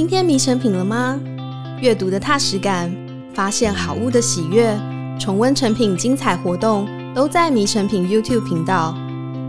[0.00, 1.20] 今天迷成品了吗？
[1.82, 2.90] 阅读的踏实感，
[3.34, 4.74] 发现好物的喜悦，
[5.20, 8.96] 重温成品精彩活动，都在迷成品 YouTube 频道。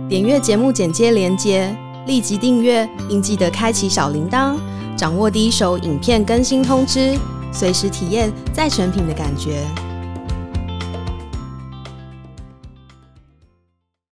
[0.10, 1.74] 点阅节目简介连接，
[2.06, 4.58] 立即订阅，并记得开启小铃铛，
[4.98, 7.18] 掌握第一手影片更新通知，
[7.54, 9.64] 随时体验在成品的感觉。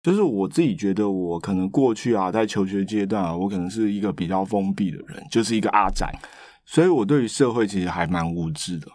[0.09, 6.11] 就是我自己觉得，我可能过去啊，在求学阶段啊，我可能是一个比较封闭的人，就是一个阿宅，
[6.65, 8.87] 所以我对于社会其实还蛮无知的。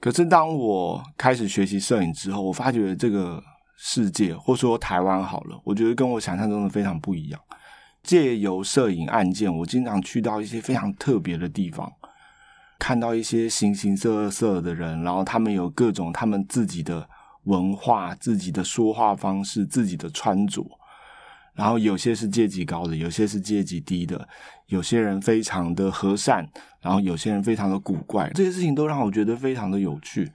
[0.00, 3.42] 可是当我开始学习摄影之后，我发觉这个
[3.76, 7.38] 世界，或说台湾好了，我觉得跟我想象中的非常不一样。
[8.02, 11.92] 借由摄影案件，我经常去到一些非常特别的地方，
[12.78, 17.06] 看到一些形形色色的人，然后他们有各种他们自己的。
[17.46, 20.64] 文化、自己的说话方式、自己的穿着，
[21.54, 24.28] 然后有些是阶级高的，有些是阶级低的，
[24.66, 26.48] 有些人非常的和善，
[26.80, 30.30] 然后有些人非常的古怪，这些事情都让我觉得非常的有趣。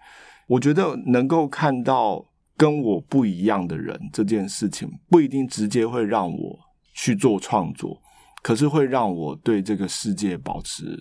[0.47, 2.25] 我觉得能够看到
[2.57, 6.59] 跟我不一样的人这件事情，不一定直接会让我
[6.93, 8.01] 去做创作，
[8.41, 10.97] 可是会让我对这个世界保持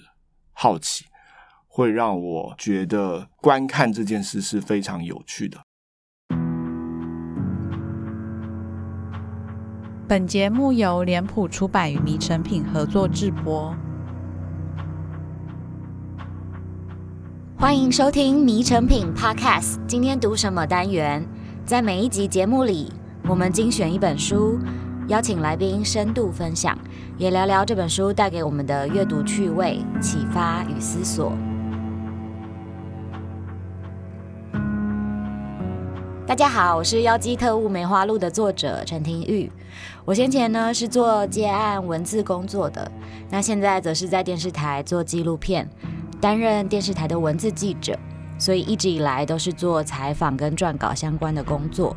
[0.53, 1.05] 好奇，
[1.66, 5.58] 会让我觉得观看这件事是非常有趣的。
[10.11, 13.72] 本节目由脸谱出版与迷成品合作制播。
[17.56, 19.78] 欢迎收听迷成品 Podcast。
[19.86, 21.25] 今天读什么单元？
[21.64, 22.92] 在每一集节目里，
[23.28, 24.58] 我们精选一本书，
[25.06, 26.77] 邀请来宾深度分享，
[27.16, 31.33] 也聊聊这本书带给我们的阅读趣味、启发与思索。
[36.27, 39.50] 大家好，我是《妖姬特务梅花鹿》的作者陈庭玉。
[40.05, 42.91] 我先前呢是做接案文字工作的，
[43.31, 45.69] 那现在则是在电视台做纪录片，
[46.20, 47.97] 担任电视台的文字记者，
[48.39, 51.95] 所以一直以来都是做采访跟撰稿相关的工作。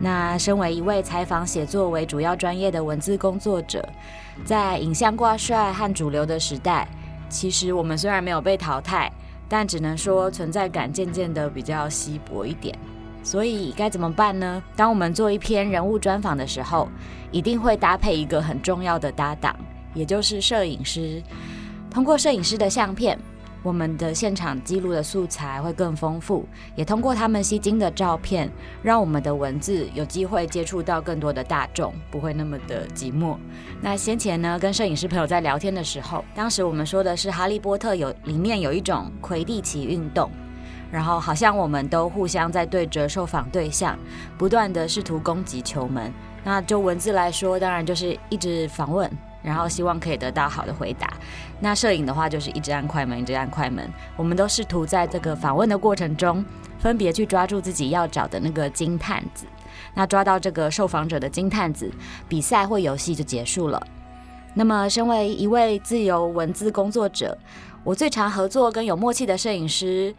[0.00, 3.86] 那身为一位采访写作为主要专业的文字工作者，
[4.44, 6.86] 在影像挂帅和主流的时代，
[7.28, 9.10] 其实我们虽然没有被淘汰，
[9.48, 12.78] 但只能说存在感渐渐的比较稀薄一点。
[13.26, 14.62] 所以该怎么办呢？
[14.76, 16.88] 当我们做一篇人物专访的时候，
[17.32, 19.56] 一定会搭配一个很重要的搭档，
[19.94, 21.20] 也就是摄影师。
[21.90, 23.18] 通过摄影师的相片，
[23.64, 28.48] 我们的现场记录的素材会更丰富，也通过他们吸睛的照片，
[28.80, 33.36] 让我们的文字有机会接触到更多的大众，不会那么的寂寞。
[33.80, 40.30] 那先前呢，跟摄影师朋友在聊天的时候，当时我们说的是《哈利波特》有里面有一种魁地奇运动。
[40.90, 43.98] 然后好像我们都互相在对着受访对象，
[44.38, 46.12] 不断地试图攻击球门。
[46.44, 49.10] 那就文字来说，当然就是一直访问，
[49.42, 51.12] 然后希望可以得到好的回答。
[51.58, 53.84] 那摄影的话，就是一直按快门，一直按快门。
[54.16, 56.44] 我们都试图在这个访问的过程中，
[56.78, 59.44] 分别去抓住自己要找的那个金探子。
[59.94, 61.90] 那抓到这个受访者的金探子，
[62.28, 63.84] 比赛或游戏就结束了。
[64.54, 67.36] 那么，身为一位自由文字工作者，
[67.82, 70.14] 我最常合作跟有默契的摄影师。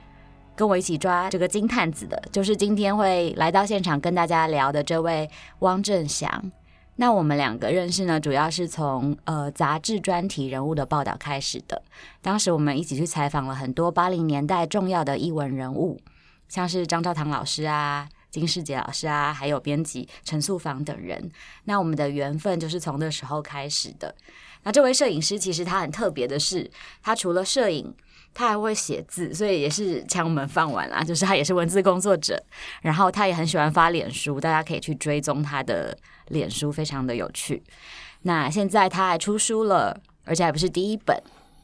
[0.57, 5.29] 跟我一起抓这个金探子的，就是今天会来到现场跟大家聊的这位
[5.59, 6.51] 汪正祥。
[6.95, 11.79] 那我们两个认识呢，主要是从呃杂志专题人物的报道开始的。
[12.23, 16.01] 当时我们一起去采访了很多八零年代重要的艺文人物，
[16.50, 21.29] 像是张兆堂老师啊、金士杰老师啊，还有编辑陈素芳等人。
[21.66, 24.16] 那我们的缘分就是从那时候开始的。
[24.63, 26.72] 那这位摄影师其实他很特别的是，
[27.03, 27.94] 他除了摄影。
[28.37, 31.03] 他还会写字，所以也是抢我们饭碗啦。
[31.03, 32.39] 就是他也是文字工作者，
[32.83, 37.63] 然后他也很喜欢发脸书，大家可以去追踪他的脸书，非常的有趣。
[38.21, 41.19] 那现在他还出书了，而且还不是第一本。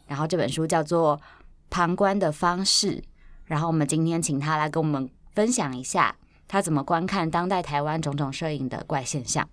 [0.08, 1.16] 然后这本书叫做
[1.70, 2.98] 《旁观的方式》，
[3.46, 6.16] 然后我们今天请他来跟我们分享一下
[6.48, 9.48] 他怎么观看当代台湾种种摄影的怪现象。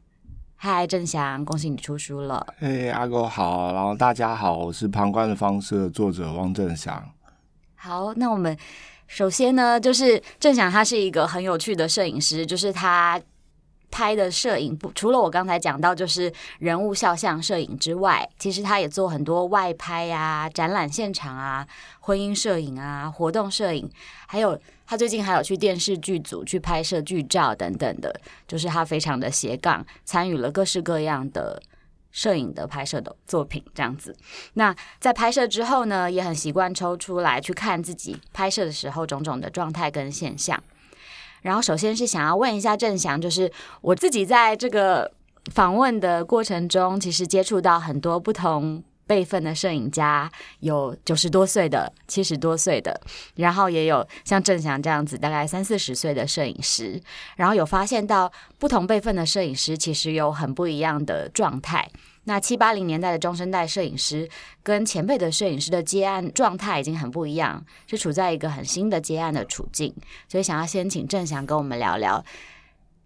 [0.62, 2.46] 嗨，郑翔，恭喜你出书了！
[2.58, 7.02] 嘿，阿狗好，然后大家好，我是《旁观的方式》的作者汪正翔。
[7.76, 8.54] 好，那我们
[9.06, 13.18] 首先呢，就是郑翔他是一个很有趣的摄影师，就是他
[13.90, 21.66] 拍的摄影不除了我刚才讲到就是人物肖像摄影之外，其实他也做很多外拍啊、展览现场啊、
[22.00, 23.90] 婚姻摄影啊、活动摄影，
[24.26, 31.62] 还有他最近还有去电视剧组去拍摄剧照等等的，就是他非常的斜杠，参与了各式各样的。
[32.12, 34.16] 摄影的拍摄的作品这样子，
[34.54, 40.60] 那在拍摄之后呢，也很习惯抽出来去看自己拍摄的时候种种的状态跟现象。
[41.42, 43.50] 然后，首先是想要问一下郑祥，就是
[43.80, 45.10] 我自己在这个
[45.52, 53.00] 访问的过程中，其实接触到很多不同辈分的摄影家，有九十多岁的、七十多岁的，
[53.34, 57.00] 然后也有像郑祥这样子大概三四十岁的摄影师，
[57.36, 61.88] 然后有发现到不同辈分的摄影师其实有很不一样的状态。
[62.24, 64.28] 那七八零年代的中生代摄影师
[64.62, 69.94] 跟前辈的摄影师的接案状态已经很不一样，是处在一个很新的接案的处境，
[70.28, 72.24] 所以想要先请郑翔跟我们聊聊，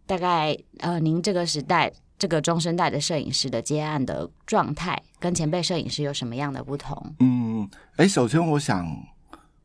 [0.06, 1.92] 大概呃您这个时代。
[2.16, 7.14] 这个中生代的摄影师的接案的状态，跟前辈摄影师有什么样的不同？
[7.18, 9.04] 嗯，哎，首先我想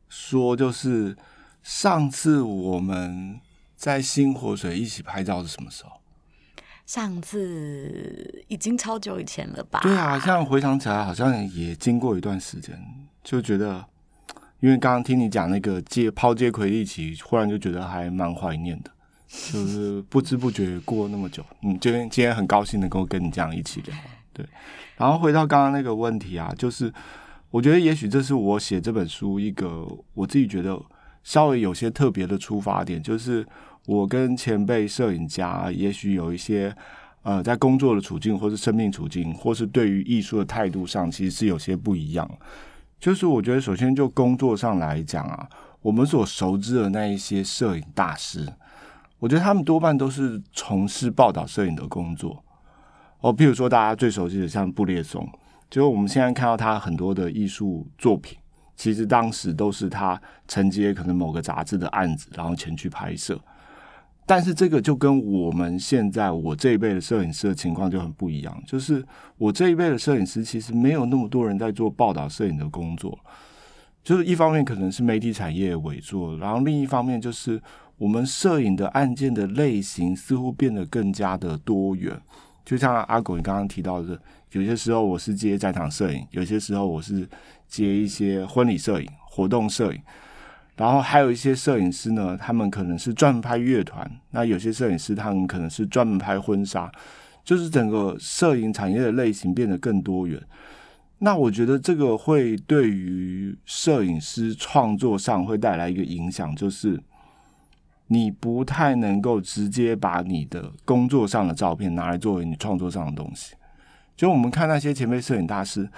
[0.08, 1.16] 说，就是
[1.62, 3.40] 上次我们
[3.76, 5.99] 在新活水一起拍照是什么时候？
[6.90, 9.78] 上次已经超久以前了吧？
[9.80, 12.76] 对啊，现在回想起来，好像也经过一段时间，
[13.22, 13.84] 就觉得，
[14.58, 18.90] 因为刚刚听你讲那个接抛接魁地奇，忽然就觉得还蛮怀念的。
[19.52, 23.94] 就是不知不觉过那么久，嗯，今天今天很高兴能够跟你这样一起聊，
[24.34, 24.44] 对。
[24.96, 26.92] 然后回到刚刚那个问题啊，就是
[27.52, 30.76] 我觉得也许这是我写这本书一个我自己觉得
[31.22, 33.46] 稍微有些特别的出发点，就是
[33.86, 36.74] 我跟前辈摄影家也许有一些
[37.22, 42.30] 呃在工作的处境，或是生命处境，或是对于艺术的态度上，其实是有些不一样。
[42.98, 45.48] 就是我觉得首先就工作上来讲啊，
[45.80, 48.46] 我们所熟知的那一些摄影大师。
[49.18, 52.42] 我觉得他们多半都是从事报道摄影的工作
[53.20, 55.28] 哦，譬如说大家最熟悉的像布列松，
[55.68, 58.38] 就我们现在看到他很多的艺术作品，
[58.76, 60.18] 其实当时都是他
[60.48, 63.38] 承接可能某个杂志的案子，然后前去拍摄。
[64.30, 69.04] 但是这个就跟我们现在我这一辈的摄影师的情况就很不一样，就是
[69.36, 73.18] 我这一辈的摄影师其实没有那么多人在做报道摄影的工作，
[74.04, 77.60] 就是一方面可能是媒体产业委做，然后另一方面就是。
[78.00, 82.18] 我们摄影的案件的类型似乎变得更加的多元，
[82.64, 84.18] 就像阿狗你刚刚提到的，
[84.52, 87.28] 有些时候我是接在场摄影，有些时候我是
[87.68, 90.00] 接一些婚礼摄影、活动摄影，
[90.80, 96.90] 然后还有一些摄影师呢，他们可能是专门拍乐团，那有些摄影师他们可能是专门拍婚纱，
[97.44, 100.42] 就是整个摄影产业的类型变得更多元。
[101.18, 107.00] 那我觉得这个会对于摄影师创作上会带来一个影响，就是。
[108.12, 113.54] 你不太能够直接把你的工作上的照片拿来作为你创作上的东西。
[114.16, 115.88] 就我们看那些前辈摄影大师，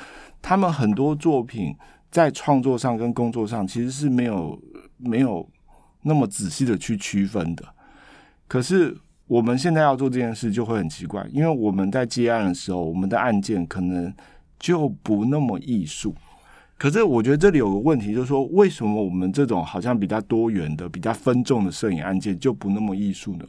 [0.43, 1.75] 他们很多作品
[2.11, 4.61] 在创作上跟工作上其实是没有
[5.05, 5.49] 没有
[6.03, 7.65] 那么仔细的去区分的。
[8.47, 8.97] 可是
[9.27, 14.13] 我们现在要做这件事就会很奇怪，因为我们在接案的时候，我们的案件可能
[14.59, 16.15] 就不那么艺术。
[16.77, 23.45] 可是我觉得这里有个问题，就是说，为什么我们这种好像比较多元的、比较分众的摄影案件就不那么艺术呢？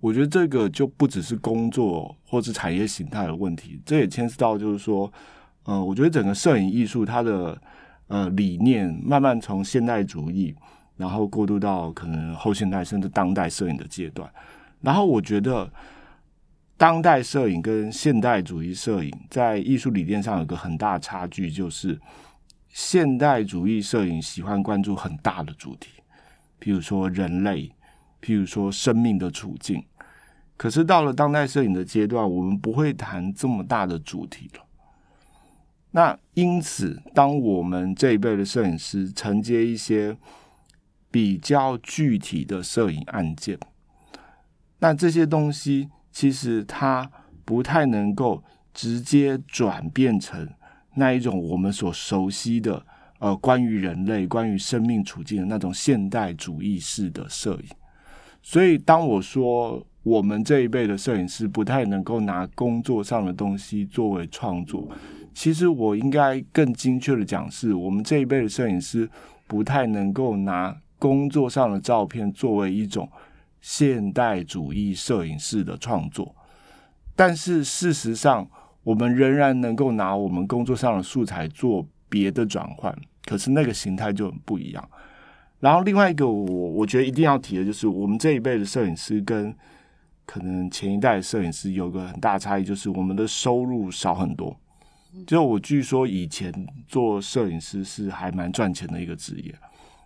[0.00, 5.12] 我觉得这个就不只是工作或是产业形态的问题，这也牵涉到就是说，
[5.64, 7.60] 呃，我觉得整个摄影艺术它的
[8.08, 10.54] 呃理念慢慢从现代主义，
[11.00, 14.30] 然后过渡到可能后现代甚至当代摄影的阶段。
[14.80, 15.68] 然后我觉得
[16.76, 21.98] 当代摄影跟现代主义摄影在艺术理念上有个很大差距，就是。
[22.72, 25.90] 现代主义摄影喜欢关注很大的主题，
[26.60, 27.68] 譬如说人类，
[28.22, 29.84] 譬如说生命的处境。
[30.56, 34.64] 可是到了当代摄影的阶段，我们不会谈这么大的主题了。
[35.90, 40.16] 那因此，当我们这一辈的摄影师承接一些
[41.10, 43.58] 比较具体的摄影案件，
[44.78, 47.10] 那这些东西其实它
[47.44, 50.48] 不太能够直接转变成。
[50.94, 52.84] 那一种我们所熟悉的，
[53.20, 57.68] 呃，关于人类、关于生命处境的那种现代主义式的摄影。
[58.42, 64.88] 所以，当我说我们这一辈的摄影师不太能够拿工作上的东西作为创作，
[65.32, 69.08] 其实我应该更精确的讲，是我们这一辈的摄影师
[69.46, 73.10] 不太能够拿工作上的照片作为一种
[73.60, 76.32] 现代主义摄影师的创作。
[77.16, 78.48] 但是事实上，
[78.84, 84.90] 我们仍然能够拿我们工作上的素材做别的转换，可是那个形态就很不一样。
[85.58, 89.54] 然后另外一个我我觉得一定要提的就是，我们这一辈的摄影师跟
[90.24, 94.56] 可能前一代摄影师有个很大差异，就是我们的收入少很多。
[95.26, 96.52] 就我据说以前
[96.86, 99.52] 做摄影师是还蛮赚钱的一个职业，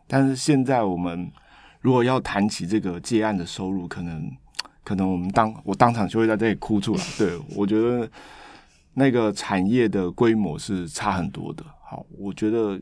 [0.06, 1.30] 但是现在我们
[1.80, 4.30] 如果要谈起这个接案的收入，可能
[4.84, 7.02] 可能我们当我当场就会在这里哭出来。
[7.18, 8.08] 对，我觉得。
[8.96, 11.64] 那个产业的规模是差很多的。
[11.82, 12.80] 好，我觉得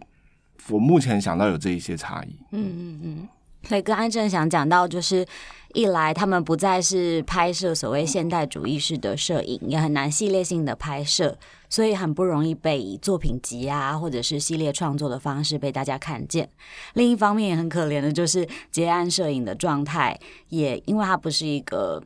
[0.69, 2.37] 我目前想到有这一些差异。
[2.51, 3.29] 嗯嗯嗯。
[3.63, 5.27] 所以刚才正想讲到，就是
[5.75, 11.37] 一来他们不再是拍摄所谓现代主义式的摄影，也很难系列性的拍摄，
[11.69, 16.49] 所以很不容易被以作品集啊或者是系列创作的方式被大家看见。
[16.95, 22.03] 另一方面也很可怜的就是结案摄影的状态，也因为它不是一个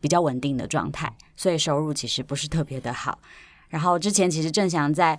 [0.00, 3.18] 比较稳定的状态，所以收入其实不是特别的好。
[3.68, 5.18] 然后之前其实正祥在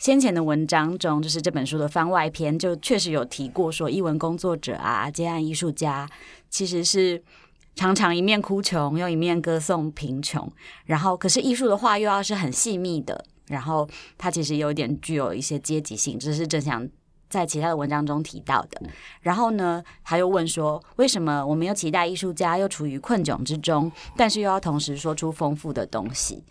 [0.00, 6.08] 先前的文章中，就是这本书的番外篇，就确实有提过说，艺文工作者啊，接案艺术家，
[6.48, 7.22] 其实是
[7.74, 10.50] 常常一面哭穷，又一面歌颂贫穷。
[10.86, 16.88] 然后，可是艺术的话，又要是很细密的，然后它其实有点具有一些阶级性，这是正想
[17.28, 18.80] 在其他的文章中提到的。
[19.20, 26.42] 然后呢，他又问说，为什么我们又期待艺术家又处于困窘之中，但是又要同时说出丰富的东西？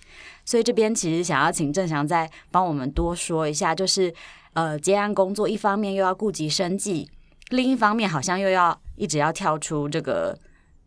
[0.50, 4.12] 所以这边其实想要请郑翔再帮我们多说一下，就是
[4.54, 7.08] 呃，接案工作一方面又要顾及生计，
[7.50, 10.36] 另一方面好像又要一直要跳出这个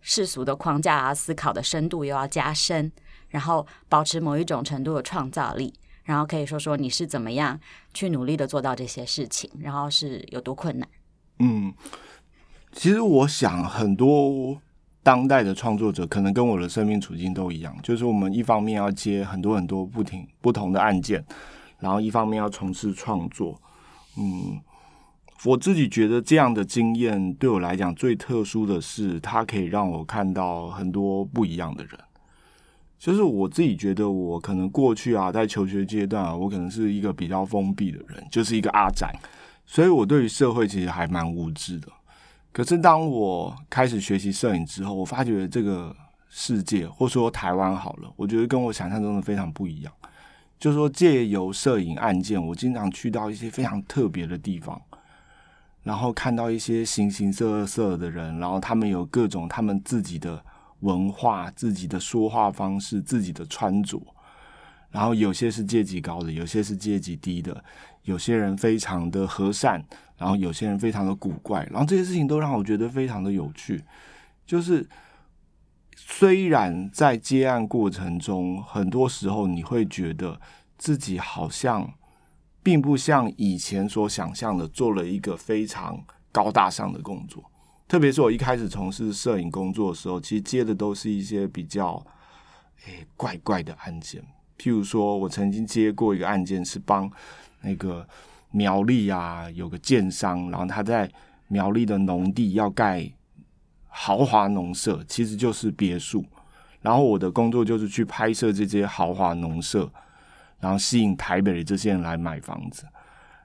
[0.01, 2.91] 世俗的框架啊，思考的深度又要加深，
[3.29, 7.61] 然后保持某一种程度的创造力，然后可以说说你是怎么样
[7.95, 10.89] 去努力的做到这些事情，然后是有多困难？
[11.39, 11.73] 嗯，
[12.73, 14.61] 其实我想很多。
[15.03, 21.25] 当代的创作者可能跟我的生命处境都一样，就是我们一方面要接很多很多不停不同的案件，
[21.81, 23.61] 然后一方面要从事创作。
[24.17, 24.61] 嗯，
[25.45, 31.99] 我自己觉得这样的经验对我来讲最特殊的是，它可以让我看到很多不一样的人。
[32.99, 39.13] 就是我自己觉得，我可能过去啊，在求学阶段啊，我可能是一个比较封闭的人，就是一个阿宅，
[39.67, 41.89] 所以我对于社会其实还蛮无知的。
[42.53, 45.95] 可是当我开始学习摄影之后，我发觉这个
[46.29, 49.93] 世界，或说台湾好了，我觉得跟我想象中的非常不一样。
[50.59, 54.81] 就说，借由摄影案件，我经常去到一些非常特别的地方，
[55.83, 60.45] 然后看到一些形形色色的人，然后他们有各种他们自己的
[60.81, 64.01] 文化、自己的说话方式、自己的穿着，
[64.93, 67.65] 然后有些是阶级高的，有些是阶级低的，
[68.03, 69.85] 有些人非常的和善。
[70.19, 73.83] 然后有些人非常的古怪，然后这些事情都让我觉得非常的有趣。
[74.47, 74.89] 就是
[75.97, 80.41] 虽然在接案过程中，很多时候你会觉得
[80.79, 81.93] 自己好像
[82.63, 87.43] 并不像以前所想象的做了一个非常高大上的工作。
[87.89, 91.95] 特别是我一开始从事摄影工作的时候，其实接的都是一些比较
[92.87, 94.23] 诶怪怪的案件。
[94.63, 97.11] 譬如说，我曾经接过一个案件，是帮
[97.63, 98.07] 那个。
[98.55, 101.11] 苗栗啊，有个建商，然后他在
[101.49, 103.11] 苗栗的农地要盖
[103.89, 106.23] 豪华农舍，其实就是别墅。
[106.83, 109.91] 然后我的工作就是去拍摄这些豪华农舍，
[110.61, 112.85] 然后吸引台北的这些人来买房子。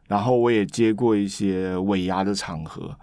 [0.10, 2.94] 然后我也接过一些尾牙的场合，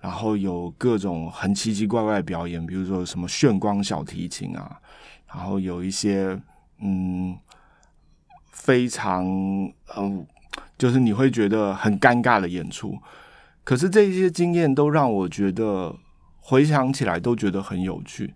[0.00, 4.80] 然后有各种很奇奇怪怪的表演，比如说什么炫光小提琴啊，
[5.28, 6.40] 然后有一些
[6.78, 7.36] 嗯
[8.50, 9.24] 非常
[9.96, 10.26] 嗯。
[10.76, 12.98] 就是你会觉得很尴尬的演出，
[13.64, 15.94] 可是这些经验都让我觉得
[16.40, 18.32] 回想起来都觉得很有趣。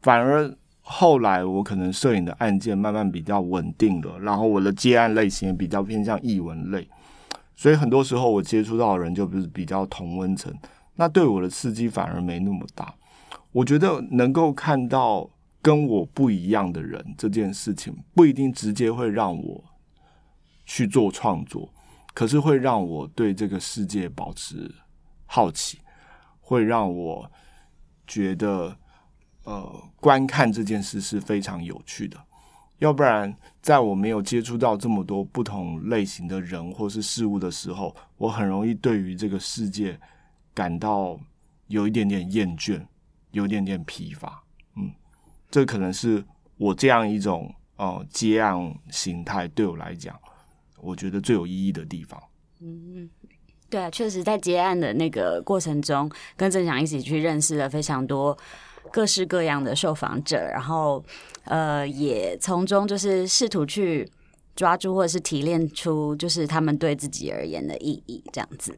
[0.00, 0.50] 反而
[0.80, 6.88] 后来我可能摄影的案件慢慢比较稳定了，然后我的接案类型也比较偏向艺文类，
[7.54, 10.50] 所以很多时候我接触到的人就不是比较同温层，
[10.96, 12.94] 那对我的刺激反而没那么大。
[13.52, 15.28] 我觉得能够看到
[15.62, 19.64] 跟我不一样的人这件事情，不一定直接会让我
[20.66, 21.72] 去做创作。
[22.14, 24.70] 可是会让我对这个世界保持
[25.24, 25.78] 好奇，
[26.40, 27.32] 会让我
[28.06, 28.76] 觉得，
[29.44, 32.22] 呃，观看这件事是非常有趣的。
[32.80, 39.98] 要不然，在我没有接触到这么多不同类型的人或是事物的时候，我很容易对于这个世界
[40.52, 41.18] 感到
[41.68, 42.84] 有一点点厌倦，
[43.30, 44.42] 有一点点疲乏。
[44.76, 44.92] 嗯，
[45.52, 46.24] 这可能是
[46.56, 48.56] 我这样一种呃接案
[48.90, 50.18] 形态对我来讲。
[50.80, 52.20] 我觉得最有意义的地方，
[52.60, 53.08] 嗯，
[53.70, 58.36] 对啊，确实在接案的那个过程中，跟郑翔一起去认识了非常多
[58.90, 61.04] 各式各样的受访者，然后
[61.44, 64.10] 呃，也从中就是试图去
[64.56, 68.76] 抓住或者是提炼出就是他们对自己而言的意义，这样子，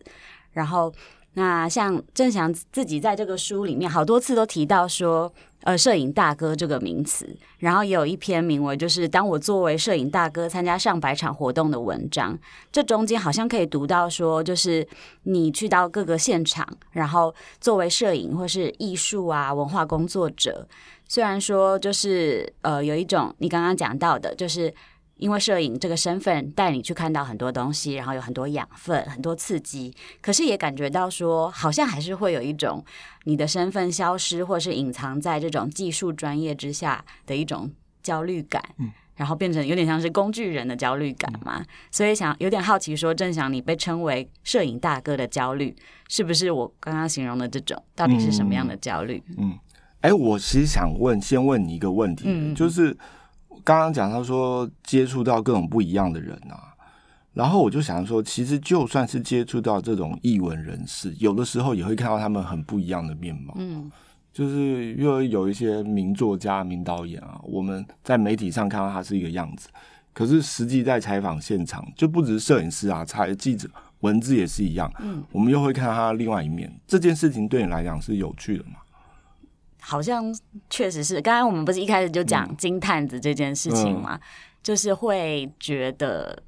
[0.52, 0.93] 然后。
[1.34, 12.38] 那像正祥自己在这个书里面好多次都提到说，呃，摄影大哥这个名词，然后也有一篇名为就是当我作为摄影大哥参加上百场活动的文章，
[12.70, 14.86] 这中间好像可以读到说，就是
[15.24, 20.68] 你去到各个现场，然后作为摄影或是艺术啊文化工作者，
[21.08, 24.72] 虽然说就是呃有一种你刚刚讲到的，就是
[25.16, 32.85] 因为摄影这个身份带你去看到很多东西，然后有很多养分、很多刺激，可是也感觉到说，好像还是会有一种
[33.25, 37.71] 你的身份消失，或是隐藏在这种技术专业之下的一种
[38.02, 38.62] 焦虑感。
[38.78, 38.92] 嗯。
[39.16, 45.73] 然后变成有点像是工具人的焦虑感嘛，嗯、所以想有点好奇说，正翔你被称为摄影大哥的焦虑，
[46.09, 47.80] 是不是我刚刚形容的这种？
[47.94, 49.23] 到底是什么样的焦虑？
[49.38, 49.56] 嗯，
[50.00, 52.92] 哎、嗯，我其实想问，先问你一个问题，嗯、就是
[53.64, 56.75] 刚刚讲到说接触到各种不一样的人啊，
[57.33, 63.90] 然后我就想说，其实就算是接触到这种艺文人士，有的时候也会看到他们很不一样的面貌，嗯。
[64.33, 69.68] 就是因为有一些名作家、名导演啊，我们在媒体上看到他是一个样子，
[70.12, 73.68] 可是实际在采访现场，就不只是摄影师啊，采记者、
[74.00, 74.92] 文字也是一样。
[74.99, 76.68] 嗯，我们又会看到他另外一面。
[76.85, 78.73] 这件事情对你来讲是有趣的吗？
[79.84, 80.34] 好像
[80.70, 81.20] 确实是。
[81.20, 84.18] 刚刚我们不是一开始就讲金探子这件事情吗？
[84.20, 84.20] 嗯、
[84.62, 86.42] 就是会觉得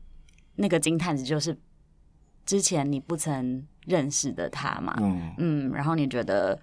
[0.56, 1.56] 那个金探子就是
[2.44, 4.96] 之前你不曾认识的他嘛。
[5.00, 6.58] 嗯嗯，然后你觉得。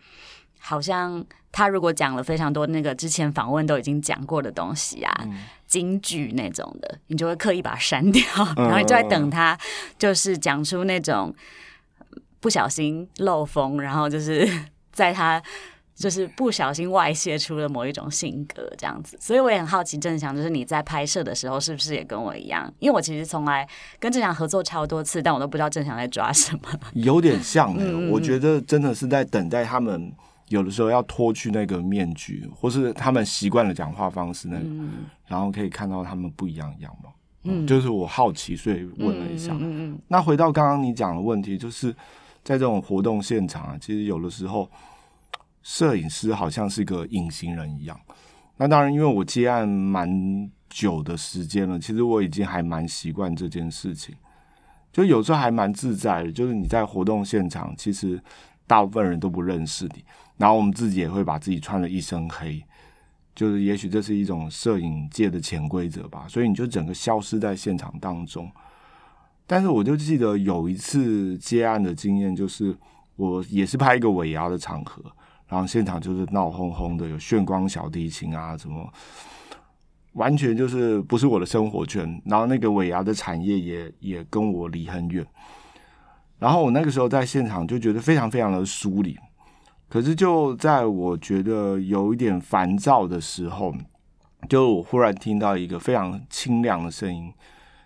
[0.65, 8.23] 好像他如果讲了非常多那个之前访问都已经讲过的东西啊，嗯、金句那种的，你就会刻意把它删掉，
[8.55, 9.59] 嗯、 然后你就在等他，
[9.97, 11.35] 就是讲出那种
[12.39, 14.47] 不小心漏风，然后就是
[14.93, 15.43] 在他
[15.95, 19.17] 就是不小心外泄出了某一种性格这样子。
[19.19, 22.71] 所以我也很好奇，郑翔就是你在拍摄的时候是不是也跟我一样？
[22.79, 23.67] 因为我其实从来
[23.99, 26.61] 跟郑翔合作超多次，但我都不知道郑翔在抓什么。
[26.93, 30.11] 有点像、欸，嗯、我觉得真的是在等待他们。
[30.49, 37.11] 有的时候要脱去那个面具，或是他们习惯了讲话方式，那个，嗯、然后可以看到他们不一样的样貌。
[37.43, 39.51] 嗯，就是我好奇，所以问了一下。
[39.53, 41.91] 嗯嗯嗯、那回到刚刚你讲的问题，就是
[42.43, 44.69] 在这种活动现场啊，其实有的时候
[45.63, 47.99] 摄影师好像是个隐形人一样。
[48.57, 54.15] 那当然，因为我接案蛮久的时间了，其实我已经还蛮习惯这件事情，
[54.91, 56.31] 就有时候还蛮自在的。
[56.31, 58.21] 就是你在活动现场，其实
[58.67, 60.05] 大部分人都不认识你。
[60.37, 62.63] 然后我们自己也会把自己穿了一身黑，
[63.35, 68.51] 就是也许这是一种摄影界的潜规则吧，所以你就整个消失在现场当中。
[69.45, 72.75] 但是我就记得有一次接案的经验，就是
[73.15, 75.03] 我也是拍一个尾牙的场合，
[75.53, 78.91] 然后现场就是闹哄哄的，有炫光小提琴啊什么，
[80.13, 82.19] 完全就是不是我的生活圈。
[82.25, 85.23] 然后那个尾牙的产业也也跟我离很远，
[86.39, 89.15] 然后我那个时候在现场就觉得非常非常的疏离。
[89.87, 93.71] 可是就在我觉得有一点烦躁的时候，
[94.49, 97.31] 就我忽然听到一个非常清亮的声音。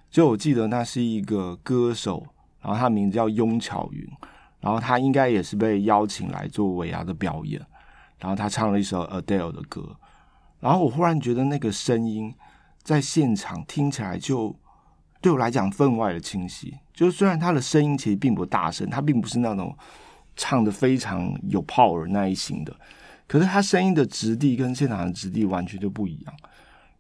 [0.09, 2.25] 就我记得那是一个歌手，
[2.61, 4.07] 然后他名字叫雍巧云，
[4.59, 7.59] 然后他应该也是被邀请来做尾牙的表演。
[8.19, 9.95] 然后他唱了一首 Adele 的歌，
[10.59, 12.33] 然后我忽然觉得那个声音
[12.83, 14.55] 在现场听起来就
[15.21, 16.77] 对我来讲分外的清晰。
[16.93, 19.75] 就虽然他的声音其实并不大声，他并不是那种。
[20.39, 22.71] 唱的非常有 power 那一型的，
[23.27, 26.33] 可是他声音的质地跟现场的质地完全就不一样。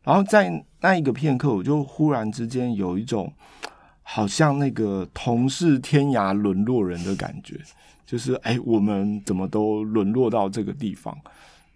[0.01, 3.31] 然后在那一个片刻，我就忽然之间有一种
[4.09, 7.59] 好像那个同是天涯沦落人的感觉，
[8.05, 11.15] 就是哎，我们怎么都沦落到这个地方？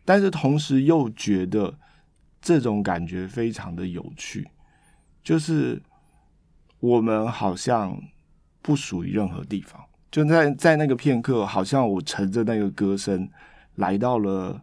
[0.05, 1.77] 但是同时又觉得
[2.41, 4.47] 这种感觉非常的有趣，
[5.21, 5.81] 就是
[6.79, 8.01] 我们好像
[8.61, 9.83] 不属于任何地方。
[10.09, 13.29] 就在在那个片刻，好像我乘着那个歌声
[13.75, 14.59] 来到了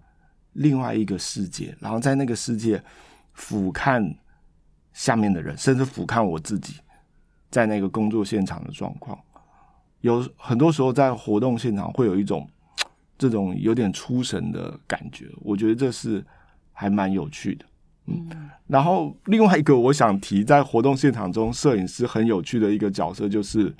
[0.54, 2.82] 另外一个世界，然后在那个世界
[3.34, 4.16] 俯瞰
[4.94, 6.74] 下面的人，甚至俯瞰我自己
[7.50, 9.18] 在那个工作现场的状况。
[10.00, 12.48] 有很多时候在活动现场会有一种
[13.18, 16.24] 这种有点出神的感觉，我觉得这是
[16.72, 17.64] 还蛮有趣的。
[18.06, 23.74] 嗯，然后另外一个我想提在活动现场中，摄影师很有趣的一个角色就是。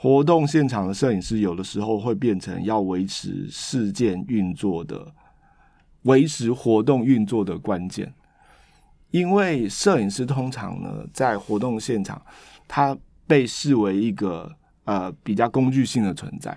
[0.00, 5.12] 活动现场的摄影师有的时候会变成要维持事件运作的、
[6.02, 8.14] 维持活动运作的关键，
[9.10, 12.22] 因为摄影师通常呢在活动现场，
[12.68, 14.54] 他被视为一个
[14.84, 16.56] 呃比较工具性的存在，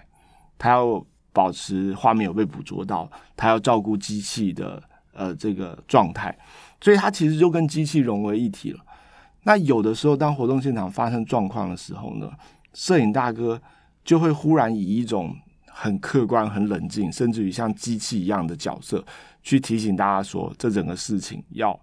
[0.57, 6.37] 他要保持画面有被捕捉到，他要照顾机器的呃这个状态，
[6.81, 8.79] 所以他其实就跟机器融为一体了。
[9.43, 12.29] 那有的时候当活动现场发生状况的时候呢，
[12.73, 13.59] 摄影大哥
[14.03, 19.03] 就会忽然以一种很客观、很冷静，甚至于像机器一样的角色，
[19.41, 21.79] 去提醒大家说，这整个事情要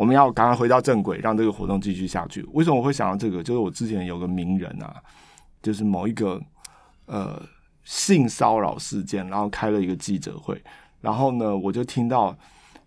[0.00, 2.42] 我们要赶快回到正轨，让这个活动继续下去。
[2.54, 3.42] 为什么我会想到这个？
[3.42, 4.94] 就是我之前有个名人啊，
[5.62, 6.40] 就是某一个
[7.04, 7.38] 呃
[7.84, 10.58] 性骚扰事件，然后开了一个记者会，
[11.02, 12.34] 然后呢，我就听到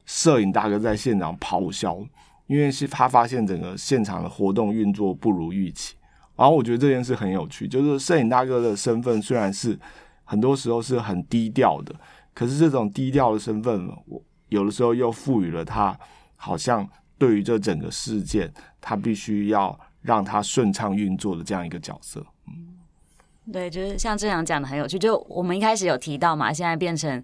[0.08, 1.99] 摄影大哥在现场咆哮，
[2.47, 5.95] 因因为是他发现整个现场的活动运作不如预期。
[6.36, 9.78] 然后我觉得这件事很有趣，就是摄影大哥的身份虽然是
[10.23, 11.93] 很多时候是很低调的，
[12.34, 15.97] 可是这种低调的身份，我有的时候又赋予了他
[16.36, 22.26] 好像对于这整个事件，他必须要让他顺畅运作的这样一个角色。
[22.47, 22.80] 嗯，
[23.52, 24.99] 对，就是像这样讲的很有趣。
[24.99, 27.23] 就我们一开始有提到嘛，现在变成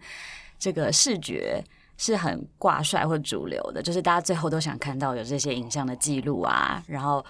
[0.58, 1.64] 这个视觉
[1.98, 7.26] 是很挂帅或主流的，就是大家最后都想看到有这些影像的记录啊，然后。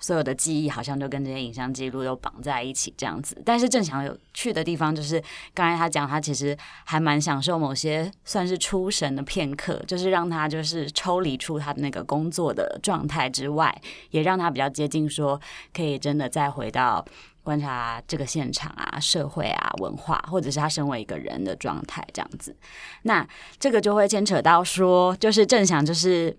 [0.00, 3.40] 所有的记忆好像都跟这些影像记录都绑在一起，这样子。
[3.44, 5.22] 但是正祥有趣的地方就是，
[5.54, 13.74] 刚才他讲，他其实还蛮享受某些算是出神的片刻，就是让他就是抽离出他的那个工作的状态之外，
[14.10, 15.40] 也让他比较接近说，
[15.72, 17.02] 可以真的再回到
[17.42, 22.54] 观察这个现场啊、社会啊、文化，或者是他身为一个人的状态这样子。
[23.02, 23.26] 那
[23.58, 26.36] 这个就会牵扯到说，就是正祥就是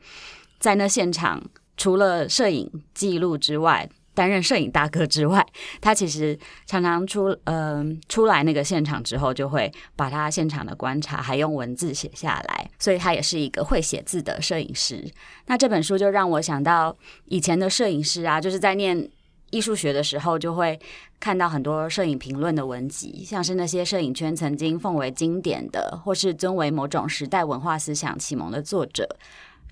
[0.60, 1.42] 在那现场。
[1.78, 5.46] 除了摄影记录之外，担任摄影大哥之外，
[5.82, 15.06] 他其实常常出嗯、出来那个现场之后，就会把他现场的观察还用文字写下来，所以他也是一个会写字的摄影师。
[15.48, 19.10] 那这本书就让我想到以前的摄影师啊，就是在念
[19.52, 20.80] 艺术学的时候，就会
[21.20, 29.08] 看到很多摄影评论的文集，像是那些摄影圈曾经奉为经典的，或是尊为某种时代文化思想启蒙的作者。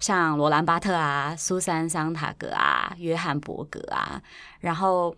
[0.03, 4.21] 像罗兰巴特啊、苏珊桑塔格啊、约翰伯格啊，
[4.59, 5.15] 然后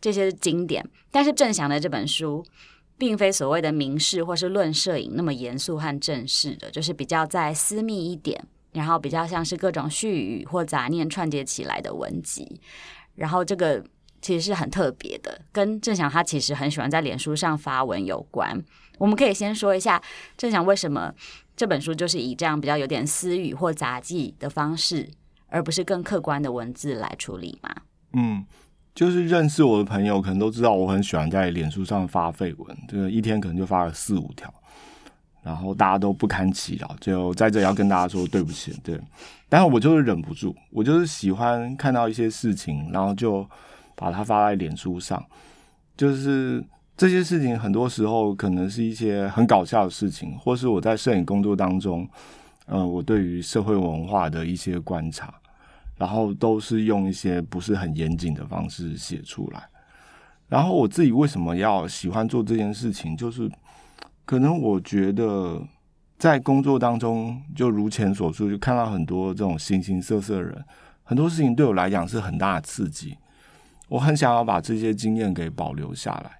[0.00, 0.84] 这些经典。
[1.12, 2.44] 但是郑祥的这本书，
[2.98, 12.60] 并非所谓的名士或是论摄影那么严肃和正式的，就是比较再私密一点，然后比较像是各种絮语或杂念串接起来的文集。
[13.14, 13.80] 然后这个
[14.20, 18.60] 其实是很特别的，跟郑祥他其实很喜欢在脸书上发文有关。
[18.98, 20.00] 我们可以先说一下
[20.36, 21.12] 正想为什么。
[21.56, 25.08] 这本书就是以这样比较有点私语或杂记的方式，
[25.48, 27.74] 而不是更客观的文字来处理吗？
[28.12, 28.44] 嗯，
[28.94, 34.52] 就是认识我的朋友可能都知道，我很喜欢在脸书上发废文，这个一天可能就发了四五条，
[35.42, 39.00] 然后大家都不堪其扰，就在这要跟大家说对不起，对。
[39.48, 43.48] 但是我就是忍不住，我就是喜欢看到一些事情，然后就
[43.94, 45.24] 把它发在脸书上，
[45.96, 46.62] 就是。
[46.96, 52.08] 这些事情很多时候可能是一些很搞笑的事情，或是我在摄影工作当中，
[52.64, 55.34] 呃，我对于社会文化的一些观察，
[55.98, 59.68] 然后都是用一些不是很严谨的方式写出来。
[60.48, 63.50] 然后我自己为什么要喜欢做这件事情，就是
[64.24, 65.62] 可能我觉得
[66.16, 70.64] 在工作当中，就如前所述，就看到很多这种形形色色的人，
[71.04, 73.18] 很多事情对我来讲是很大的刺激。
[73.88, 76.30] 我很想要把这些经验给保留下来。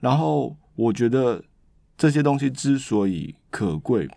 [0.00, 1.42] 然后我觉得
[1.96, 4.08] 这些东西之所以可贵，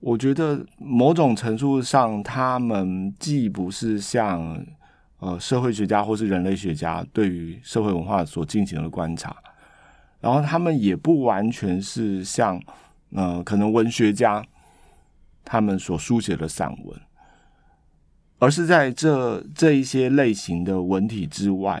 [0.00, 4.66] 我觉得某种程度上，他们既不是像
[5.20, 9.36] 呃社会学家或是人类学家对于社会文化所进行的观察，
[10.20, 12.60] 然后他们也不完全是像
[13.12, 14.44] 呃可能文学家
[15.44, 17.00] 他们所书写的散文，
[18.40, 21.80] 而是在这这一些类型的文体之外，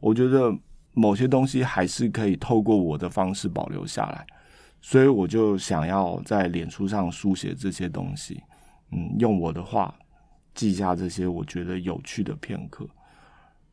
[0.00, 0.54] 我觉得。
[0.92, 4.26] 某些东西还是可以透过我的方式保留下来，
[4.80, 8.42] 所以我就想要在脸书上书写这些东西，
[8.90, 9.94] 嗯，用我的话
[10.52, 12.84] 记下这些我觉得有趣的片刻，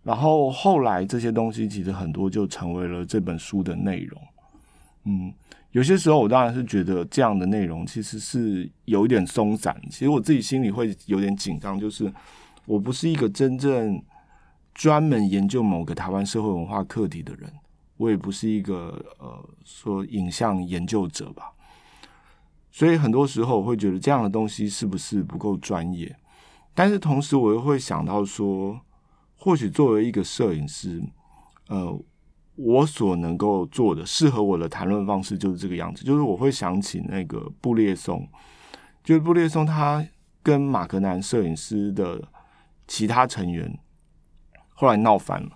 [0.04, 4.22] 然后后来这些东西其实很多就成为了这本书的内容，
[5.06, 5.34] 嗯，
[5.72, 12.14] 有些时候我当然是觉得这样的内容其实是有一点松散，其实我自己心里会有点紧张，就是
[12.66, 14.00] 我不是一个真正。
[14.78, 17.52] 专门研究某个台湾社会文化课题的人，
[17.98, 21.52] 我也不是一个呃说影像研究者吧，
[22.70, 26.16] 所以很多时候我会觉得这样的东西是不是不够专业？
[26.76, 28.80] 但是同时我又会想到说，
[29.36, 31.04] 或许作为一个摄影师，
[31.70, 32.00] 呃，
[32.54, 38.30] 我所能够做的适合我的谈论方式就是这个样子，就是我会想起那个布列松，
[39.04, 40.06] 就是布列松他
[40.44, 42.22] 跟马格南摄影师的
[42.88, 43.80] 其他成员。
[44.80, 45.50] 后来闹翻了，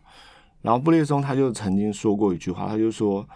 [0.63, 3.27] 然后布列松他就曾经说过一句话，他就说，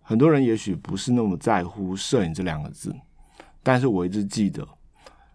[0.00, 2.94] 很多人也许不是那么在乎摄影这两个字，
[3.64, 4.66] 但是我一直记得，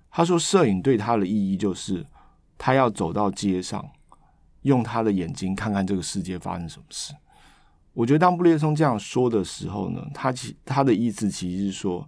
[0.10, 2.06] 他说摄影对他的意义就是，
[2.58, 3.86] 他要走到街上，
[4.62, 7.14] 用他的眼睛看看这个世界发生什么事。
[7.92, 12.08] 我觉得当布列松这样说的时候呢，他其他的意思其实是说，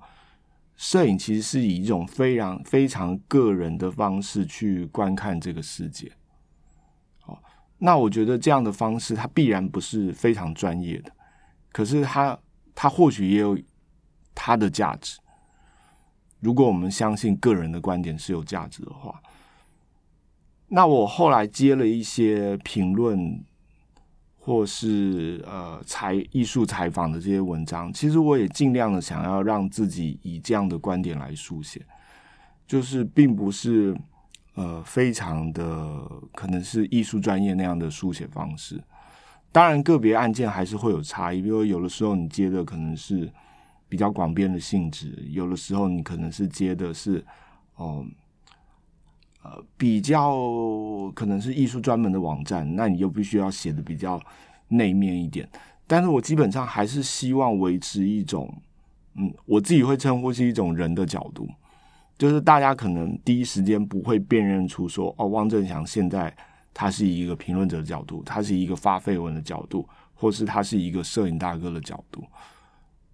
[0.77, 6.11] 摄影其实是以一种非常非常个人的方式去观看这个世界。
[7.77, 11.11] 那我觉得这样的方式，它必然不是非常专业的，
[11.71, 12.37] 可是它
[12.73, 13.57] 它或许也有
[14.33, 15.19] 它的价值。
[16.39, 19.21] 如果我们相信个人的观点是有价值的话，
[20.67, 23.43] 那我后来接了一些评论，
[24.37, 31.85] 或是呃采艺术采访的这些文章，其实我也尽量的想要让自己以这样的观点来书写，
[32.67, 33.95] 就是并不是
[34.55, 36.01] 呃非常的
[36.33, 38.83] 可能是艺术专业那样的书写方式。
[39.51, 43.31] 当然，个别案件还是会有差异，比如有的时候你接的可能是
[43.87, 47.23] 比较广编的性质，有的时候你可能是接的是
[47.75, 48.05] 哦。
[49.47, 50.41] 呃，比较
[51.13, 54.19] 可能是艺术专门的网站，那你又必须要写的比较
[54.69, 55.47] 内面一点。
[55.85, 58.51] 但是我基本上还是希望维持一种，
[59.13, 61.47] 嗯，我自己会称呼是一种人的角度，
[62.17, 66.35] 就是大家可能第一时间不会辨认出说，哦，汪正祥现在
[66.73, 72.23] 他是一个评论者的角度，他是一个发绯闻的角度，或是他是一个摄影大哥的角度。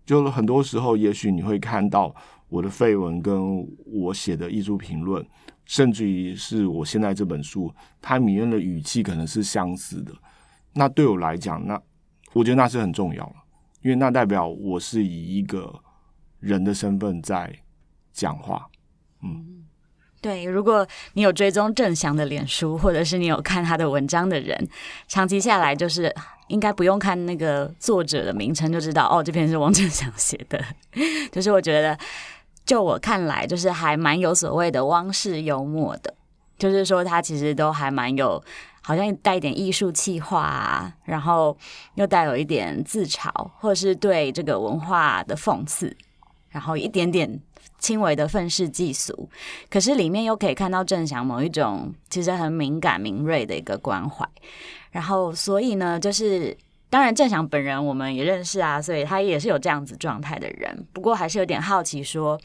[0.06, 2.14] 就是很多时候，也许你会看到
[2.50, 5.26] 我的绯闻跟我写的艺术评论。
[5.64, 10.12] 甚至于是我现在这本书，它里面的语气可能是相似的。
[10.74, 11.80] 那对我来讲，那
[12.34, 13.36] 我觉得那是很重要的，
[13.82, 15.74] 因为那代表我是以一个
[16.40, 17.56] 人的身份在
[18.12, 18.68] 讲话。
[19.24, 19.66] 嗯，
[20.22, 20.44] 对。
[20.44, 24.68] 如果你有追踪郑翔的脸书，或者是你有看他的文章的人，
[25.08, 26.14] 长期下来就是
[26.48, 30.64] 应该不用看那个作者的名称就知道，哦，这篇是汪正祥写的。
[31.32, 31.98] 就是我觉得。
[32.64, 36.14] 就我看来，就是还蛮有所谓的汪式幽默的，
[36.60, 38.42] 就是说他其实都还蛮有，
[38.84, 41.58] 好像带一点艺术气化啊，然后
[41.96, 45.98] 又带有一点自嘲，或者是对这个文化的讽刺，
[46.52, 47.42] 然后一点点
[47.80, 49.28] 轻微的愤世嫉俗，
[49.70, 54.28] 可是里面又可以看到郑翔某一种其实很敏感敏锐的一个关怀，
[54.92, 56.56] 然后所以呢，就是。
[56.92, 60.86] 当然，郑翔本人我们也认识啊，所以他也是有这样子状态的人。
[60.92, 62.38] 不过还是有点好奇，说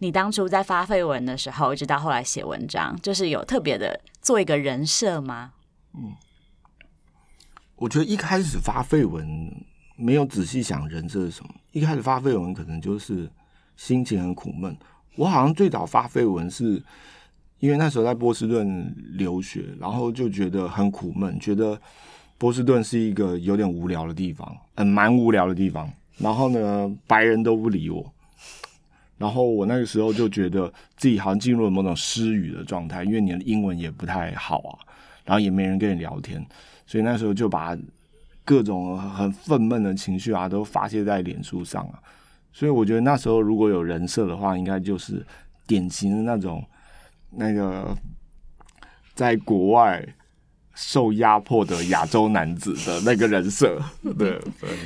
[0.00, 5.52] 你当初在发废文的时候，一直到后来写文章，就是有特别的做一个人设吗？
[5.94, 6.12] 嗯，
[7.76, 9.26] 我觉得一开始发废文
[9.96, 13.26] 没有仔细想人设是什么，一开始发废文可能就是
[13.76, 14.76] 心情很苦闷。
[15.16, 16.82] 我好像最早发绯闻是
[17.60, 21.80] 因为那时候在波士顿留学，然后就觉得很苦闷，觉得。
[22.38, 25.90] 波士顿是一个有点无聊的地方，嗯，蛮无聊的地方。
[26.18, 28.12] 然后呢，白人都不理我。
[29.16, 34.76] 然后我那个时候就觉得自己好像进入了某种失语的状态，因为你的英文也不太好啊，
[35.24, 36.44] 然后也没人跟你聊天，
[36.86, 37.74] 所以那时候就把
[38.44, 41.98] 各种很愤懑的情绪啊都发泄在脸书上啊。
[42.56, 45.22] 所以我觉得那时候如果有人设的话，应该就是
[45.66, 46.64] 典型的那种
[47.30, 47.94] 那个
[49.14, 50.02] 在国外。
[50.78, 53.80] 受压迫的亚洲男子的那个人设，
[54.18, 54.38] 对，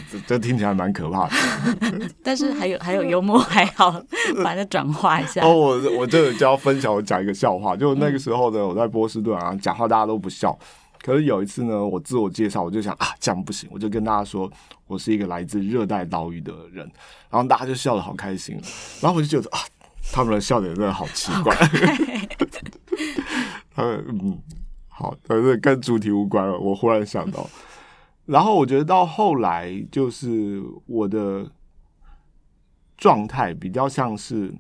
[0.09, 1.35] 这这听起来蛮可怕的。
[2.23, 4.01] 但是还有还有幽默，还好
[4.45, 5.45] 把它转化一下。
[5.45, 7.77] 哦，我我这个就要分享，我讲一个笑话。
[7.77, 10.57] 就那个时候呢，我在波士顿啊，讲话大家都不笑。
[11.03, 14.51] 可是有一次呢，我自我介绍，我就想啊，这样不行，我就跟大家说
[14.87, 16.91] 我是一个来自热带岛屿的人，
[17.31, 18.61] 然后大家就笑得好开心。
[19.01, 19.61] 然后我就觉得啊，
[20.13, 21.55] 他们的笑点真的好奇怪。
[23.75, 24.43] 他们嗯。
[25.03, 26.59] 好，但是跟主题无关了。
[26.59, 27.49] 我忽然想到，
[28.27, 31.51] 然后我觉得到后来，就是我的
[32.99, 34.53] 状态比较像是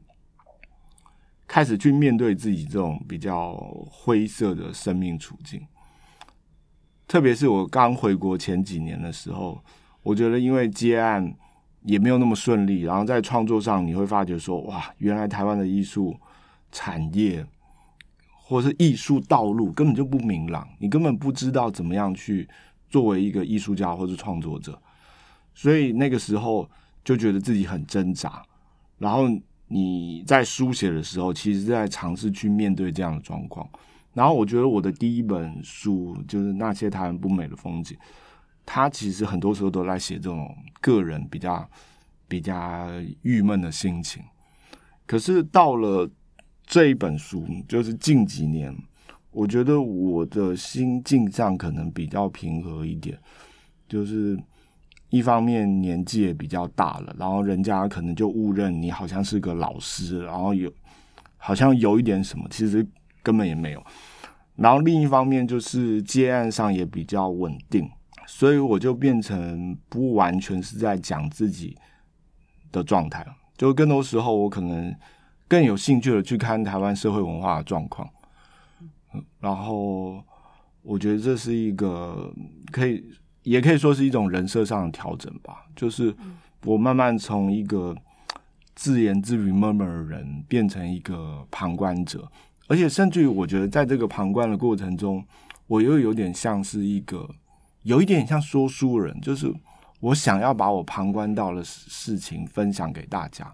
[1.46, 3.54] 开始去面对自己这种比较
[3.90, 5.60] 灰色的生命处境。
[7.10, 9.60] 特别是我刚回国前几年的时候，
[10.04, 11.34] 我觉得因为接案
[11.82, 16.16] 也没有那么顺利，然后在创作上你会发觉说，哇，原来台湾的艺术
[16.70, 17.44] 产业。
[18.52, 22.48] 或是艺术道路根本就不明朗，你根本不知道怎么样去
[22.88, 24.76] 作为一个艺术家或是创作者，
[25.54, 26.68] 所以那个时候
[27.04, 28.42] 就觉得自己很挣扎。
[28.98, 29.28] 然后
[29.68, 33.68] 你在书写的时候，其实在尝试去面对这样的状况。
[34.12, 37.96] 然后我觉得我的第一本书就是《那些台湾不美的风景》，
[38.64, 41.68] 它其实很多时候都在写这种个人比较
[42.28, 42.88] 比较
[43.22, 44.22] 郁闷的心情。
[45.06, 46.10] 可是到了。
[46.72, 48.72] 这一本书就是近几年，
[49.32, 53.18] 我觉得我的心境上可能比较平和一点。
[53.88, 54.38] 就是
[55.08, 60.72] 一方面年纪也比较大了，然后人家可能就误认你好像是个老师，然后有
[61.38, 62.86] 好像有一点什么，其实
[63.22, 63.84] 根本也没有。
[64.56, 67.90] 然后另一方面就是接案上也比较稳定，
[68.26, 71.76] 所以我就变成不完全是在讲自己
[72.70, 73.36] 的状态了。
[73.56, 74.94] 就更多时候我可能。
[75.50, 78.08] 更有兴趣的去看台湾社会文化的状况，
[79.40, 80.22] 然后
[80.82, 82.32] 我觉得这是一个
[82.70, 83.04] 可以，
[83.42, 85.66] 也可以说是一种人设上的调整吧。
[85.74, 86.14] 就是
[86.64, 87.96] 我慢慢从一个
[88.76, 92.30] 自言自语、默默的人，变成一个旁观者，
[92.70, 95.24] 而且甚至于我觉得在这个旁观的过程中，
[95.66, 97.28] 我又有点像是一个
[97.82, 99.52] 有一点像说书人，就是
[99.98, 103.52] 我想要把我旁观到的事情分享给大家。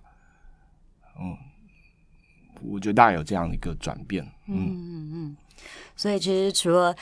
[1.18, 1.35] 嗯，
[2.61, 4.22] 我觉得大概有这样一个转变。
[4.48, 5.37] 嗯嗯嗯，
[5.96, 6.94] 所以其实除了。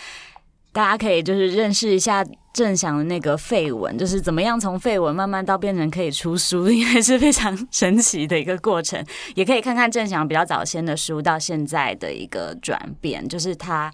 [0.74, 9.02] 大家可以就是认识一下郑翔的那个废文，就是怎么样从废文慢慢到变成可以出书，应该是非常神奇的一个过程。
[9.36, 13.92] 也可以看看郑翔比较早先的书到现在的一个转变，就是他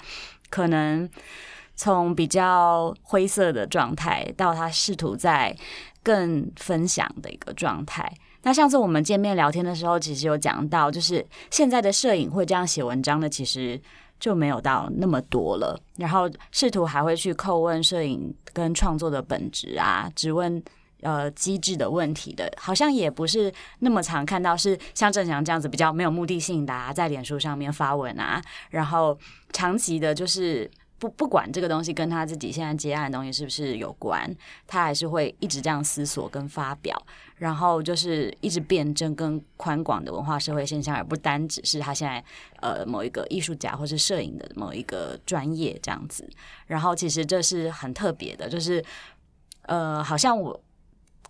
[0.49, 1.07] 可能
[1.77, 5.55] 从比较灰色的状态到他试图在
[6.03, 8.11] 更分享的一个状态。
[8.43, 13.79] 那上次我们见面聊天的时候，其实有讲到，就是现在的摄影会这样写文章的，其实。
[14.21, 20.63] 就没有到那么多了，然后试图还会去叩问摄影跟创作的本质啊，只问
[21.01, 29.19] 呃机制的问题的，好像也不是那么常看到，是像郑祥这样子比较没有目的性的啊，在脸书上面发文啊，然后
[29.53, 30.71] 长期的就是。
[31.01, 34.31] 不不管这个东西跟他自己现在接案的东西是不是有关，
[34.67, 36.95] 他还是会一直这样思索跟发表，
[37.37, 42.23] 然后就是一直辩证跟宽广的文化社会现象，而不单只是他现在
[42.61, 46.29] 呃某一个艺术家或是摄影的某一个专业这样子。
[46.67, 48.85] 然后其实这是很特别的，就是
[49.63, 50.63] 呃好像我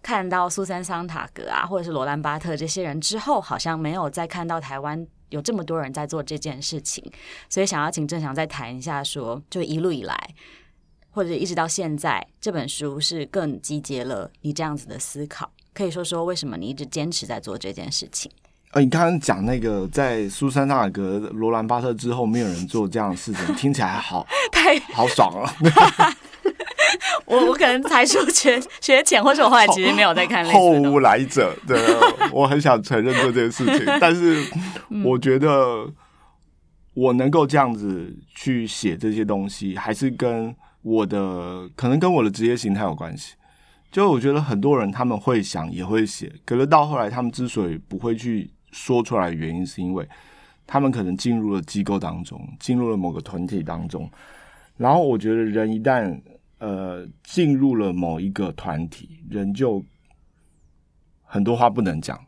[0.03, 5.07] 看到苏珊桑塔格啊，或者是罗兰巴特这些人之后，好像没有再看到台湾。
[5.31, 7.03] 有这么多人在做这件事情，
[7.49, 10.35] 所以想要请郑翔再谈一下说，说就一路以来，
[11.11, 15.51] 或者一直到现在，这本书是更集结了你这样子的思考。
[15.73, 18.31] 可以说说为什么你一直坚持在做这件事情？
[18.73, 25.53] 呃，你刚刚讲那个在苏珊·纳尔格、罗兰·巴特之后，没有人做这样的事情，听起来好 太好爽了。
[27.31, 30.45] 我我可能才疏学学浅，或者我后来其实没有在看。
[30.47, 31.79] 后无来者，对，
[32.33, 34.45] 我很想承认做这件事情，但是
[35.05, 35.89] 我觉得
[36.95, 43.35] 我能够这样子去写这些东西，还是跟我的可能跟我的职业形态有关系。
[43.93, 50.09] 就我觉得很多人他们会想也会写，可是到后来他们之所以不会去说出来的原因，是因为
[50.67, 54.09] 他们可能进入了机构当中，进入了某个团体当中，
[54.77, 56.21] 然后我觉得人一旦
[56.61, 59.83] 呃，进入了某一个团体，人就
[61.23, 62.19] 很多话不能讲。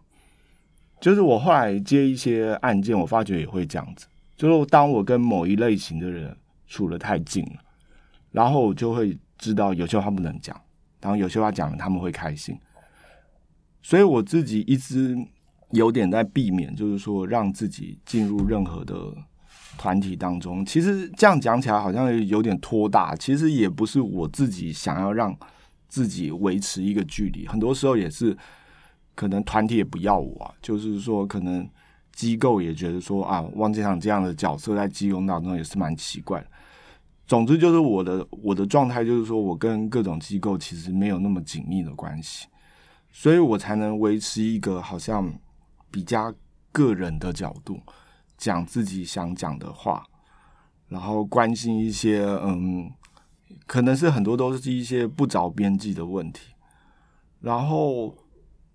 [1.00, 4.06] 就是我后来接一些案件，我发觉也会这样子。
[4.36, 6.34] 就是当我跟某一类型的人
[6.66, 7.62] 处得太近了，
[8.30, 10.58] 然后我就会知道有些话不能讲，
[11.00, 12.58] 然后有些话讲了他们会开心。
[13.82, 15.14] 所以我自己一直
[15.72, 18.94] 有点在避免，就是说让自己进入任何的。
[19.78, 25.36] 团体当中，其实这样讲起来好像有点拖大，其实也不是我自己想要让
[25.88, 28.36] 自己维持一个距离，很多时候也是
[29.14, 31.68] 可能团体也不要我啊，就是说可能
[32.12, 36.46] 机构也觉得说啊，汪建祥这样的角色在机构当中也是蛮奇怪的。
[37.26, 42.46] 总之就是我的我的状态就是说我跟各种机构其实没有那么紧密的关系，
[43.10, 45.32] 所以我才能维持一个好像
[45.90, 46.32] 比较
[46.70, 47.80] 个人的角度。
[48.42, 50.04] 讲自己想讲的话，
[50.88, 52.90] 然后关心一些嗯，
[53.68, 56.48] 可能是很多都是一些不着边际的问题。
[57.40, 58.12] 然后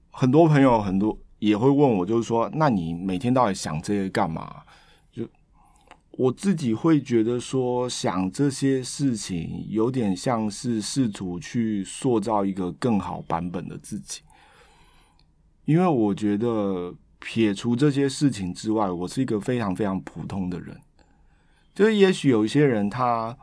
[0.10, 4.64] 很多朋友很多也会问我，就是说，那你每天到底想这些干嘛？
[5.12, 5.28] 就
[6.12, 14.22] 我自己会觉得说，想这些事情有点像是试图去塑造一个更好版本的自己，
[15.66, 16.96] 因为我觉得。
[17.28, 20.80] 撇除这些事情之外，我是一个非常非常普通的人。
[21.76, 23.38] 就是也许有一些人他，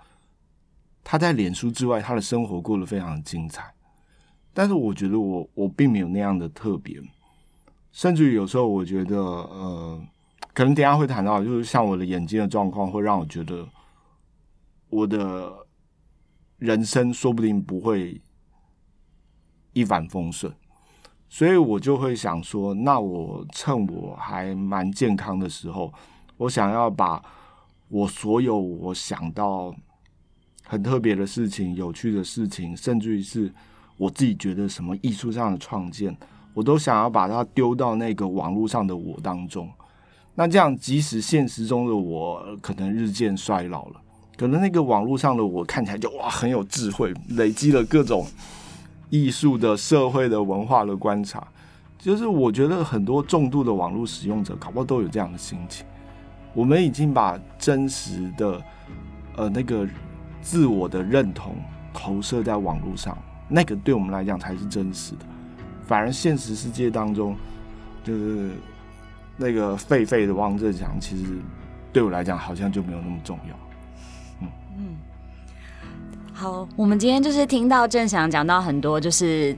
[1.05, 3.75] 他在脸书之外，他的生活过得非常精彩。
[4.55, 6.99] 但是我觉得我我并没有那样的特别，
[7.93, 10.03] 甚至于有时候我觉得，呃，
[10.55, 13.69] 可能等下会谈到，就是像我的眼睛的状况，会让我觉得
[14.89, 15.67] 我的
[16.57, 18.19] 人生说不定不会
[19.75, 20.51] 一帆风顺。
[21.35, 25.93] 所以我就会想说，那我趁我还蛮健康的时候，
[26.37, 27.21] 我想要把
[27.89, 29.75] 我所有我想到
[30.63, 33.53] 很特别的事情、有趣的事情，甚至于是
[33.97, 36.17] 我自己觉得什么艺术上的创建，
[36.55, 39.69] 我都想要把它丢到那个网络上的我当中。
[40.37, 44.01] 那这样，即使现实中的我可能日渐衰老了，
[44.37, 48.25] 可能那个网络上的我看起来就哇很有智慧，累积了各种。
[49.15, 51.47] 艺术的、社会的、文化的观察，
[51.97, 55.87] 就是我觉得很多重度的网络使用者，搞不好都有这样的心情。
[56.53, 58.61] 我们已经把真实的，
[59.37, 59.87] 呃，那个
[60.41, 61.55] 自我的认同
[61.93, 63.17] 投射在网络上，
[63.49, 65.25] 那个对我们来讲才是真实的。
[65.87, 67.37] 反而现实世界当中，
[68.03, 68.51] 就是
[69.37, 71.39] 那个废废的汪正祥，其实
[71.93, 73.64] 对我来讲好像就没有那么重要。
[76.37, 79.57] 好，我们今天就是听到郑翔讲到很多，就是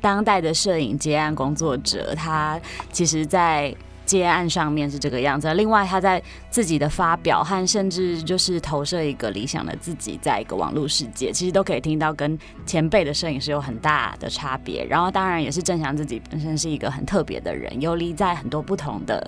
[0.00, 2.58] 当代的摄影接案工作者，他
[2.92, 3.74] 其实，在
[4.06, 5.52] 接案上面是这个样子。
[5.54, 14.86] 另外，他在自己的发表和甚至就是投射一个理想的自己，在一个网络世界，其实都可以听到跟前辈的摄影师有很大的差别。
[14.86, 19.26] 然后，当然也是郑翔自己本身是一个很特别的人，游离在很多不同的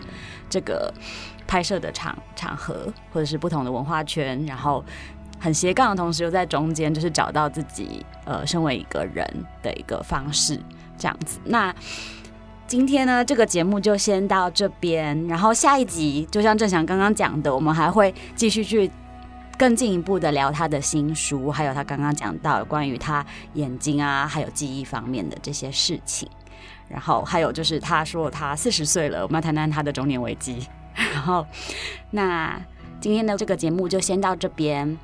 [0.48, 0.94] 这个。
[1.48, 4.84] 拍摄的场场合，或者是不同的文化圈，然后
[5.38, 9.24] 很斜杠的同时，又在中间，就是找到自己呃，身为一个人
[9.62, 10.60] 的一个方式，
[10.98, 11.38] 这样子。
[11.44, 11.74] 那
[12.66, 18.90] 今天呢，这个节目就先到这边，然后下一集就像郑翔刚刚讲的，我们还会继续去
[19.56, 23.24] 更进一步的聊他的新书，还有他刚刚讲到关于他
[23.54, 26.28] 眼睛啊，还有记忆方面的这些事情。
[26.88, 30.66] 然后还有就是他说他四十岁了，我们要谈谈他的中年危机。
[31.12, 31.46] 然后，
[32.10, 32.60] 那
[33.00, 34.96] 今天的这个节目就先到这边。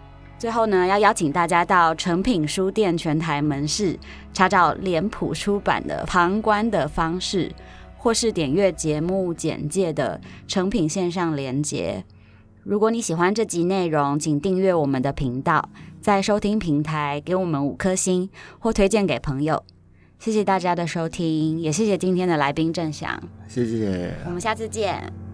[0.42, 3.96] 最后呢，要邀请大家到诚品书店全台门市
[4.32, 7.48] 查找脸谱出版的《旁观的方式》，
[7.96, 12.04] 或是点阅节目简介的诚品线上连结。
[12.64, 15.68] 如果你喜欢这集内容，请订阅我们的频道，
[16.00, 18.28] 在收听平台给我们五颗星
[18.58, 19.62] 或推荐给朋友。
[20.18, 23.22] 谢谢大家的收听，也谢谢今天的来宾郑翔。
[23.46, 25.31] 谢谢，我们下次见。